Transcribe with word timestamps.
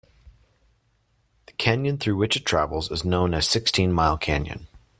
The 1.45 1.53
canyon 1.59 1.99
through 1.99 2.15
which 2.15 2.35
it 2.35 2.43
travels 2.43 2.89
is 2.89 3.05
known 3.05 3.35
as 3.35 3.47
Sixteen 3.47 3.93
Mile 3.93 4.17
Canyon. 4.17 4.65